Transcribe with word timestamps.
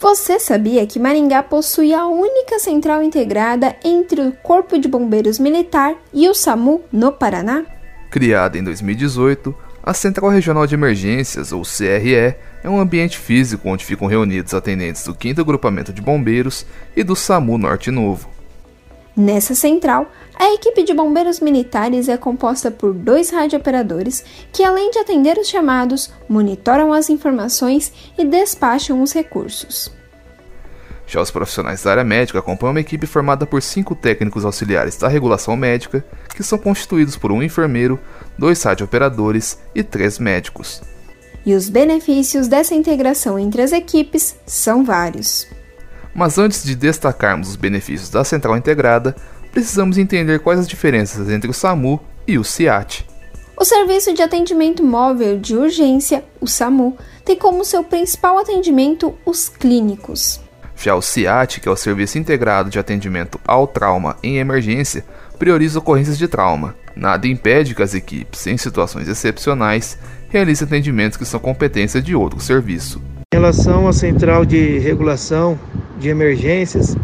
Você 0.00 0.40
sabia 0.40 0.86
que 0.86 0.98
Maringá 0.98 1.42
possui 1.42 1.92
a 1.92 2.06
única 2.06 2.58
central 2.58 3.02
integrada 3.02 3.76
entre 3.84 4.22
o 4.22 4.32
Corpo 4.32 4.78
de 4.78 4.88
Bombeiros 4.88 5.38
Militar 5.38 5.94
e 6.10 6.26
o 6.26 6.34
SAMU 6.34 6.80
no 6.90 7.12
Paraná? 7.12 7.66
Criada 8.10 8.56
em 8.56 8.64
2018, 8.64 9.54
a 9.82 9.92
Central 9.92 10.30
Regional 10.30 10.66
de 10.66 10.74
Emergências, 10.74 11.52
ou 11.52 11.64
CRE, 11.64 12.14
é 12.14 12.36
um 12.64 12.80
ambiente 12.80 13.18
físico 13.18 13.68
onde 13.68 13.84
ficam 13.84 14.08
reunidos 14.08 14.54
atendentes 14.54 15.04
do 15.04 15.14
5 15.14 15.38
Agrupamento 15.38 15.92
de 15.92 16.00
Bombeiros 16.00 16.64
e 16.96 17.04
do 17.04 17.14
SAMU 17.14 17.58
Norte 17.58 17.90
Novo. 17.90 18.39
Nessa 19.16 19.54
central, 19.54 20.10
a 20.34 20.54
equipe 20.54 20.82
de 20.82 20.94
bombeiros 20.94 21.40
militares 21.40 22.08
é 22.08 22.16
composta 22.16 22.70
por 22.70 22.94
dois 22.94 23.30
radiooperadores 23.30 24.24
que, 24.52 24.62
além 24.62 24.90
de 24.90 24.98
atender 24.98 25.36
os 25.36 25.48
chamados, 25.48 26.12
monitoram 26.28 26.92
as 26.92 27.10
informações 27.10 27.92
e 28.16 28.24
despacham 28.24 29.02
os 29.02 29.12
recursos. 29.12 29.92
Já 31.06 31.20
os 31.20 31.30
profissionais 31.30 31.82
da 31.82 31.90
área 31.90 32.04
médica 32.04 32.38
acompanham 32.38 32.72
uma 32.72 32.80
equipe 32.80 33.04
formada 33.04 33.44
por 33.44 33.60
cinco 33.60 33.96
técnicos 33.96 34.44
auxiliares 34.44 34.96
da 34.96 35.08
regulação 35.08 35.56
médica, 35.56 36.04
que 36.36 36.42
são 36.44 36.56
constituídos 36.56 37.16
por 37.16 37.32
um 37.32 37.42
enfermeiro, 37.42 37.98
dois 38.38 38.62
radiooperadores 38.62 39.58
e 39.74 39.82
três 39.82 40.20
médicos. 40.20 40.80
E 41.44 41.52
os 41.52 41.68
benefícios 41.68 42.46
dessa 42.46 42.76
integração 42.76 43.36
entre 43.36 43.60
as 43.60 43.72
equipes 43.72 44.36
são 44.46 44.84
vários. 44.84 45.48
Mas 46.14 46.38
antes 46.38 46.64
de 46.64 46.74
destacarmos 46.74 47.50
os 47.50 47.56
benefícios 47.56 48.10
da 48.10 48.24
central 48.24 48.56
integrada, 48.56 49.14
precisamos 49.52 49.98
entender 49.98 50.40
quais 50.40 50.60
as 50.60 50.68
diferenças 50.68 51.28
entre 51.30 51.50
o 51.50 51.54
SAMU 51.54 52.00
e 52.26 52.38
o 52.38 52.44
CIAT. 52.44 53.06
O 53.56 53.64
Serviço 53.64 54.14
de 54.14 54.22
Atendimento 54.22 54.82
Móvel 54.82 55.38
de 55.38 55.54
Urgência, 55.54 56.24
o 56.40 56.46
SAMU, 56.46 56.96
tem 57.24 57.36
como 57.36 57.64
seu 57.64 57.84
principal 57.84 58.38
atendimento 58.38 59.14
os 59.26 59.48
clínicos. 59.50 60.40
Já 60.74 60.94
o 60.94 61.02
CIAT, 61.02 61.60
que 61.60 61.68
é 61.68 61.70
o 61.70 61.76
Serviço 61.76 62.16
Integrado 62.16 62.70
de 62.70 62.78
Atendimento 62.78 63.38
ao 63.46 63.66
Trauma 63.66 64.16
em 64.22 64.38
Emergência, 64.38 65.04
prioriza 65.38 65.78
ocorrências 65.78 66.16
de 66.16 66.26
trauma. 66.26 66.74
Nada 66.96 67.28
impede 67.28 67.74
que 67.74 67.82
as 67.82 67.94
equipes, 67.94 68.46
em 68.46 68.56
situações 68.56 69.08
excepcionais, 69.08 69.98
realizem 70.30 70.66
atendimentos 70.66 71.18
que 71.18 71.26
são 71.26 71.38
competência 71.38 72.00
de 72.00 72.14
outro 72.14 72.40
serviço. 72.40 73.02
Em 73.32 73.36
relação 73.36 73.86
à 73.86 73.92
central 73.92 74.46
de 74.46 74.78
regulação 74.78 75.58
de 76.00 76.08
emergências, 76.08 76.96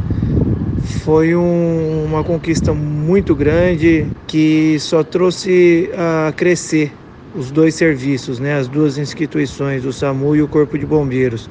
foi 1.04 1.36
um, 1.36 2.04
uma 2.04 2.24
conquista 2.24 2.72
muito 2.72 3.34
grande 3.34 4.06
que 4.26 4.76
só 4.80 5.04
trouxe 5.04 5.90
a 5.94 6.32
crescer 6.32 6.92
os 7.34 7.50
dois 7.50 7.74
serviços, 7.74 8.40
né, 8.40 8.58
as 8.58 8.66
duas 8.66 8.98
instituições, 8.98 9.84
o 9.84 9.92
SAMU 9.92 10.34
e 10.34 10.42
o 10.42 10.48
Corpo 10.48 10.78
de 10.78 10.86
Bombeiros. 10.86 11.48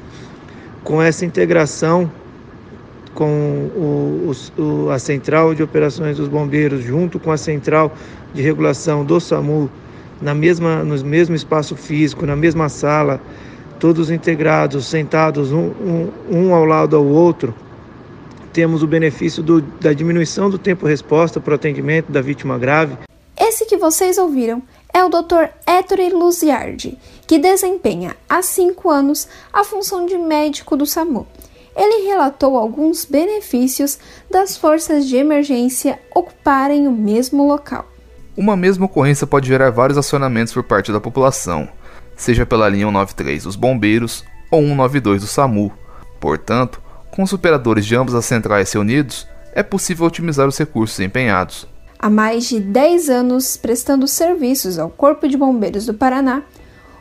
Com 0.84 1.02
essa 1.02 1.26
integração 1.26 2.12
com 3.14 3.70
o, 3.76 4.32
o, 4.58 4.90
a 4.90 5.00
Central 5.00 5.56
de 5.56 5.64
Operações 5.64 6.18
dos 6.18 6.28
Bombeiros, 6.28 6.84
junto 6.84 7.18
com 7.18 7.32
a 7.32 7.38
Central 7.38 7.96
de 8.34 8.42
Regulação 8.42 9.06
do 9.06 9.20
SAMU, 9.22 9.70
na 10.22 10.34
mesma, 10.34 10.84
no 10.84 11.02
mesmo 11.06 11.34
espaço 11.36 11.76
físico, 11.76 12.26
na 12.26 12.36
mesma 12.36 12.68
sala, 12.68 13.22
todos 13.80 14.09
integrados, 14.09 14.86
sentados 14.86 15.52
um, 15.52 15.68
um, 15.68 16.12
um 16.30 16.54
ao 16.54 16.66
lado 16.66 16.95
ao 16.95 17.06
outro, 17.06 17.54
temos 18.54 18.81
o 18.81 18.88
benefício 18.88 19.44
do, 19.44 19.62
da 19.62 19.92
diminuição 19.92 20.50
do 20.50 20.58
tempo-resposta 20.58 21.40
para 21.40 21.52
o 21.52 21.56
atendimento 21.56 22.12
da 22.12 22.22
vítima 22.22 22.58
grave. 22.58 22.98
Esse 23.38 23.66
que 23.66 23.76
vocês 23.76 24.18
ouviram 24.18 24.63
é 24.94 25.03
o 25.03 25.09
Dr. 25.09 25.50
Ettore 25.68 26.09
Luziardi, 26.09 26.97
que 27.28 27.38
desempenha 27.38 28.16
há 28.30 28.41
cinco 28.41 28.90
anos 28.90 29.28
a 29.52 29.63
função 29.66 30.06
de 30.06 30.18
médico 30.18 30.78
do 30.78 30.86
SAMU. 30.86 31.28
Ele 31.75 32.07
relatou 32.07 32.57
alguns 32.57 33.03
benefícios 33.03 34.00
das 34.31 34.56
forças 34.56 35.06
de 35.06 35.18
emergência 35.18 36.00
ocuparem 36.16 36.88
o 36.88 36.92
mesmo 36.92 37.46
local. 37.46 37.86
Uma 38.38 38.56
mesma 38.56 38.86
ocorrência 38.86 39.28
pode 39.28 39.50
gerar 39.50 39.69
vários 39.69 39.97
acionamentos 39.97 40.53
por 40.53 40.63
parte 40.63 40.94
da 40.94 41.02
população 41.02 41.68
seja 42.16 42.46
pela 42.46 42.70
linha 42.70 42.86
193 42.86 43.44
dos 43.44 43.56
bombeiros 43.56 44.24
ou 44.50 44.62
192 44.62 45.22
do 45.22 45.28
SAMU. 45.28 45.72
Portanto, 46.20 46.81
com 47.12 47.24
os 47.24 47.34
operadores 47.34 47.86
de 47.86 47.96
ambas 47.96 48.16
as 48.16 48.26
centrais 48.26 48.72
reunidos, 48.72 49.28
é 49.53 49.64
possível 49.64 50.06
otimizar 50.06 50.48
os 50.48 50.58
recursos 50.58 51.00
empenhados. 51.00 51.68
Há 51.98 52.09
mais 52.09 52.48
de 52.48 52.59
10 52.59 53.09
anos 53.09 53.58
prestando 53.58 54.08
serviços 54.08 54.78
ao 54.78 54.90
Corpo 54.90 55.28
de 55.28 55.38
Bombeiros 55.38 55.86
do 55.86 55.94
Paraná, 55.94 56.44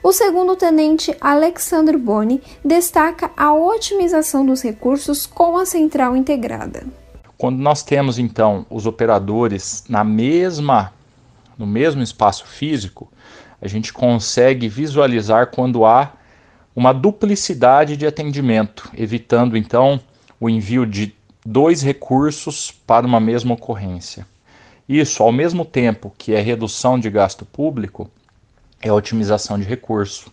o 0.02 0.12
segundo 0.12 0.54
tenente 0.54 1.16
Alexandre 1.20 1.96
Boni 1.96 2.42
destaca 2.64 3.30
a 3.36 3.54
otimização 3.54 4.44
dos 4.44 4.62
recursos 4.62 5.26
com 5.26 5.56
a 5.56 5.64
central 5.64 6.14
integrada. 6.14 6.86
Quando 7.38 7.58
nós 7.58 7.82
temos 7.82 8.18
então 8.18 8.66
os 8.70 8.86
operadores 8.86 9.82
na 9.88 10.04
mesma 10.04 10.92
no 11.56 11.66
mesmo 11.66 12.02
espaço 12.02 12.46
físico, 12.46 13.08
a 13.64 13.68
gente 13.68 13.94
consegue 13.94 14.68
visualizar 14.68 15.46
quando 15.46 15.86
há 15.86 16.12
uma 16.76 16.92
duplicidade 16.92 17.96
de 17.96 18.06
atendimento, 18.06 18.90
evitando 18.94 19.56
então 19.56 19.98
o 20.38 20.50
envio 20.50 20.84
de 20.84 21.14
dois 21.46 21.80
recursos 21.80 22.70
para 22.70 23.06
uma 23.06 23.18
mesma 23.18 23.54
ocorrência. 23.54 24.26
Isso, 24.86 25.22
ao 25.22 25.32
mesmo 25.32 25.64
tempo 25.64 26.12
que 26.18 26.34
é 26.34 26.42
redução 26.42 27.00
de 27.00 27.08
gasto 27.08 27.46
público, 27.46 28.10
é 28.82 28.92
otimização 28.92 29.58
de 29.58 29.64
recurso, 29.64 30.30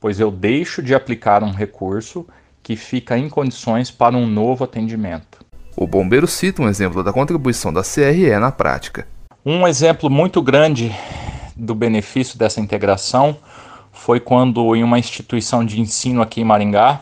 pois 0.00 0.18
eu 0.18 0.32
deixo 0.32 0.82
de 0.82 0.96
aplicar 0.96 1.44
um 1.44 1.52
recurso 1.52 2.26
que 2.60 2.74
fica 2.74 3.16
em 3.16 3.28
condições 3.28 3.88
para 3.88 4.16
um 4.16 4.26
novo 4.26 4.64
atendimento. 4.64 5.38
O 5.76 5.86
bombeiro 5.86 6.26
cita 6.26 6.60
um 6.60 6.68
exemplo 6.68 7.04
da 7.04 7.12
contribuição 7.12 7.72
da 7.72 7.82
CRE 7.82 8.36
na 8.40 8.50
prática. 8.50 9.06
Um 9.46 9.64
exemplo 9.64 10.10
muito 10.10 10.42
grande 10.42 10.92
do 11.56 11.74
benefício 11.74 12.38
dessa 12.38 12.60
integração 12.60 13.36
foi 13.92 14.18
quando, 14.18 14.74
em 14.74 14.82
uma 14.82 14.98
instituição 14.98 15.64
de 15.64 15.80
ensino 15.80 16.20
aqui 16.20 16.40
em 16.40 16.44
Maringá, 16.44 17.00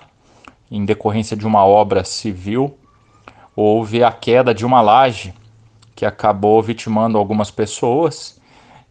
em 0.70 0.84
decorrência 0.84 1.36
de 1.36 1.46
uma 1.46 1.64
obra 1.64 2.04
civil, 2.04 2.76
houve 3.56 4.04
a 4.04 4.12
queda 4.12 4.54
de 4.54 4.64
uma 4.64 4.80
laje 4.80 5.34
que 5.94 6.04
acabou 6.04 6.62
vitimando 6.62 7.18
algumas 7.18 7.50
pessoas 7.50 8.40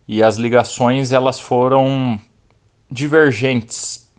e 0.07 0.23
as 0.23 0.37
ligações 0.37 1.11
elas 1.11 1.39
foram 1.39 2.19
divergentes 2.89 4.09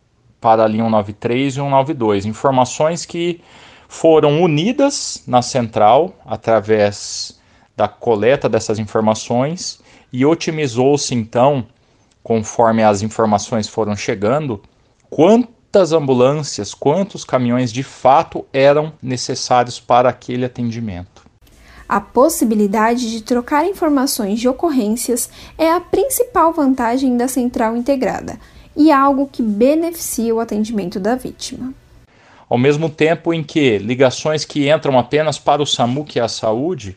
para 0.40 0.64
a 0.64 0.66
linha 0.66 0.84
193 0.84 1.54
e 1.54 1.56
192, 1.56 2.26
informações 2.26 3.04
que 3.04 3.40
foram 3.88 4.42
unidas 4.42 5.22
na 5.26 5.42
central 5.42 6.14
através 6.24 7.40
da 7.76 7.86
coleta 7.88 8.48
dessas 8.48 8.78
informações 8.78 9.81
e 10.12 10.26
otimizou-se 10.26 11.14
então, 11.14 11.66
conforme 12.22 12.82
as 12.82 13.02
informações 13.02 13.66
foram 13.66 13.96
chegando, 13.96 14.62
quantas 15.08 15.92
ambulâncias, 15.92 16.74
quantos 16.74 17.24
caminhões 17.24 17.72
de 17.72 17.82
fato 17.82 18.44
eram 18.52 18.92
necessários 19.02 19.80
para 19.80 20.08
aquele 20.08 20.44
atendimento. 20.44 21.22
A 21.88 22.00
possibilidade 22.00 23.10
de 23.10 23.22
trocar 23.22 23.66
informações 23.66 24.40
de 24.40 24.48
ocorrências 24.48 25.28
é 25.58 25.70
a 25.70 25.80
principal 25.80 26.52
vantagem 26.52 27.16
da 27.16 27.28
central 27.28 27.76
integrada 27.76 28.38
e 28.76 28.90
algo 28.90 29.28
que 29.30 29.42
beneficia 29.42 30.34
o 30.34 30.40
atendimento 30.40 30.98
da 30.98 31.14
vítima. 31.14 31.74
Ao 32.48 32.58
mesmo 32.58 32.88
tempo 32.88 33.32
em 33.32 33.42
que 33.42 33.78
ligações 33.78 34.44
que 34.44 34.70
entram 34.70 34.98
apenas 34.98 35.38
para 35.38 35.62
o 35.62 35.66
SAMU, 35.66 36.04
que 36.04 36.18
é 36.18 36.22
a 36.22 36.28
saúde, 36.28 36.96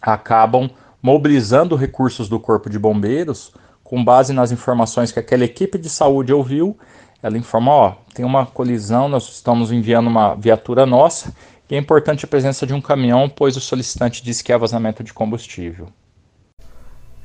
acabam 0.00 0.70
mobilizando 1.02 1.76
recursos 1.76 2.28
do 2.28 2.40
Corpo 2.40 2.68
de 2.68 2.78
Bombeiros 2.78 3.52
com 3.86 4.04
base 4.04 4.32
nas 4.32 4.50
informações 4.50 5.12
que 5.12 5.18
aquela 5.18 5.44
equipe 5.44 5.78
de 5.78 5.88
saúde 5.88 6.32
ouviu. 6.32 6.76
Ela 7.22 7.38
informa: 7.38 7.72
ó, 7.72 7.94
tem 8.14 8.24
uma 8.24 8.44
colisão, 8.44 9.08
nós 9.08 9.28
estamos 9.28 9.72
enviando 9.72 10.08
uma 10.08 10.34
viatura 10.34 10.84
nossa 10.84 11.32
e 11.70 11.74
é 11.74 11.78
importante 11.78 12.24
a 12.24 12.28
presença 12.28 12.66
de 12.66 12.74
um 12.74 12.80
caminhão, 12.80 13.28
pois 13.28 13.56
o 13.56 13.60
solicitante 13.60 14.22
disse 14.22 14.44
que 14.44 14.52
é 14.52 14.58
vazamento 14.58 15.02
de 15.02 15.12
combustível. 15.12 15.88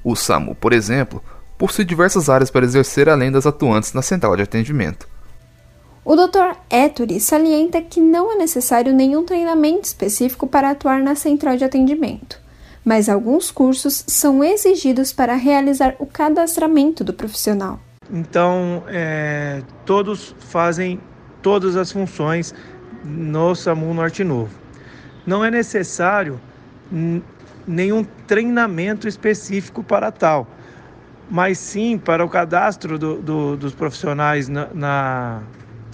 O 0.04 0.16
SAMU, 0.16 0.56
por 0.56 0.74
exemplo, 0.74 1.24
possui 1.58 1.86
diversas 1.86 2.28
áreas 2.28 2.50
para 2.50 2.66
exercer 2.66 3.08
além 3.08 3.32
das 3.32 3.46
atuantes 3.46 3.94
na 3.94 4.02
central 4.02 4.36
de 4.36 4.42
atendimento. 4.42 5.08
O 6.04 6.16
Dr. 6.16 6.58
Ettore 6.72 7.20
salienta 7.20 7.80
que 7.80 8.02
não 8.02 8.32
é 8.32 8.36
necessário 8.36 8.92
nenhum 8.92 9.24
treinamento 9.24 9.86
específico 9.86 10.48
para 10.48 10.72
atuar 10.72 11.04
na 11.04 11.14
central 11.14 11.56
de 11.56 11.64
atendimento 11.64 12.41
mas 12.84 13.08
alguns 13.08 13.52
cursos 13.52 14.04
são 14.08 14.44
exigidos 14.44 15.14
para 15.14 15.36
realizar 15.36 15.96
o 16.00 16.06
cadastramento 16.06 17.04
do 17.04 17.14
profissional. 17.14 17.80
Então, 18.12 18.84
é, 18.88 19.62
todos 19.86 20.36
fazem 20.40 21.00
todas 21.42 21.76
as 21.76 21.92
funções 21.92 22.54
no 23.04 23.56
SAMU 23.56 23.94
Norte 23.94 24.24
Novo. 24.24 24.52
Não 25.26 25.46
é 25.46 25.52
necessário 25.52 26.40
nenhum 27.66 28.04
treinamento 28.28 29.08
específico 29.08 29.84
para 29.84 30.12
tal, 30.12 30.48
mas 31.30 31.58
sim 31.58 31.98
para 31.98 32.26
o 32.26 32.30
cadastro 32.30 32.98
do, 33.00 33.22
do, 33.22 33.58
dos 33.58 33.74
profissionais 33.74 34.50
na, 34.50 34.68
na, 34.74 35.44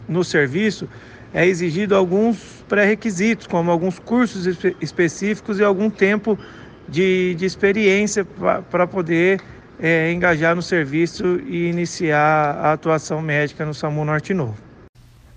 no 0.08 0.24
serviço 0.24 0.90
é 1.34 1.46
exigido 1.46 1.96
alguns 1.96 2.64
pré-requisitos, 2.68 3.46
como 3.46 3.70
alguns 3.70 4.00
cursos 4.00 4.48
espe 4.48 4.76
específicos 4.82 5.60
e 5.60 5.64
algum 5.64 5.90
tempo 5.90 6.40
de, 6.88 7.36
de 7.36 7.46
experiência 7.46 8.26
para 8.70 8.88
poder 8.88 9.42
é, 9.80 10.12
engajar 10.12 10.56
no 10.56 10.62
serviço 10.62 11.40
e 11.46 11.70
iniciar 11.70 12.56
a 12.62 12.74
atuação 12.74 13.22
médica 13.22 13.66
no 13.66 13.74
SAMU 13.74 14.06
Norte 14.06 14.34
Novo. 14.34 14.56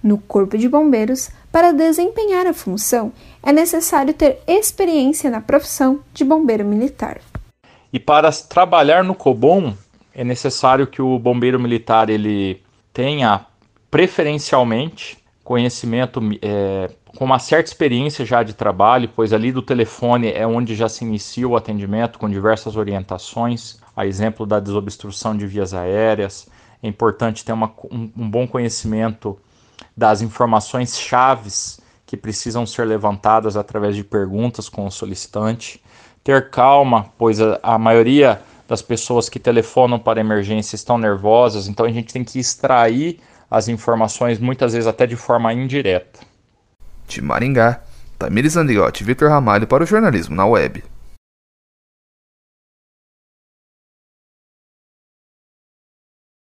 No 0.02 0.16
Corpo 0.16 0.56
de 0.56 0.68
Bombeiros, 0.68 1.30
para 1.52 1.72
desempenhar 1.72 2.46
a 2.46 2.54
função, 2.54 3.12
é 3.42 3.52
necessário 3.52 4.14
ter 4.14 4.38
experiência 4.46 5.28
na 5.28 5.40
profissão 5.40 6.00
de 6.14 6.24
bombeiro 6.24 6.64
militar. 6.64 7.20
E 7.92 7.98
para 7.98 8.30
trabalhar 8.32 9.04
no 9.04 9.14
COBOM, 9.14 9.74
é 10.14 10.24
necessário 10.24 10.86
que 10.86 11.02
o 11.02 11.18
bombeiro 11.18 11.60
militar 11.60 12.08
ele 12.08 12.62
tenha 12.92 13.44
preferencialmente 13.90 15.18
conhecimento 15.44 16.20
é, 16.40 16.90
com 17.16 17.24
uma 17.24 17.38
certa 17.38 17.68
experiência 17.68 18.24
já 18.24 18.42
de 18.42 18.54
trabalho, 18.54 19.10
pois 19.14 19.32
ali 19.32 19.52
do 19.52 19.62
telefone 19.62 20.32
é 20.32 20.46
onde 20.46 20.74
já 20.74 20.88
se 20.88 21.04
inicia 21.04 21.46
o 21.46 21.56
atendimento 21.56 22.18
com 22.18 22.28
diversas 22.28 22.76
orientações, 22.76 23.78
a 23.96 24.06
exemplo 24.06 24.46
da 24.46 24.60
desobstrução 24.60 25.36
de 25.36 25.46
vias 25.46 25.74
aéreas. 25.74 26.48
É 26.82 26.88
importante 26.88 27.44
ter 27.44 27.52
uma, 27.52 27.72
um, 27.90 28.10
um 28.16 28.30
bom 28.30 28.46
conhecimento 28.46 29.38
das 29.96 30.22
informações 30.22 30.98
chaves 30.98 31.80
que 32.06 32.16
precisam 32.16 32.64
ser 32.66 32.86
levantadas 32.86 33.56
através 33.56 33.94
de 33.94 34.04
perguntas 34.04 34.68
com 34.68 34.86
o 34.86 34.90
solicitante. 34.90 35.82
Ter 36.24 36.50
calma, 36.50 37.12
pois 37.18 37.40
a, 37.40 37.58
a 37.62 37.78
maioria 37.78 38.40
das 38.68 38.82
pessoas 38.82 39.28
que 39.28 39.40
telefonam 39.40 39.98
para 39.98 40.20
emergência 40.20 40.76
estão 40.76 40.96
nervosas, 40.96 41.66
então 41.66 41.84
a 41.84 41.90
gente 41.90 42.12
tem 42.12 42.22
que 42.22 42.38
extrair 42.38 43.20
as 43.50 43.66
informações 43.68 44.38
muitas 44.38 44.72
vezes 44.72 44.86
até 44.86 45.06
de 45.06 45.16
forma 45.16 45.52
indireta. 45.52 46.29
De 47.16 47.22
Maringá, 47.22 47.80
Tamires 48.18 48.56
Andriotti 48.56 49.02
e 49.02 49.06
Vitor 49.06 49.30
Ramalho 49.30 49.66
para 49.66 49.82
o 49.82 49.86
jornalismo 49.86 50.36
na 50.36 50.46
web. 50.46 50.84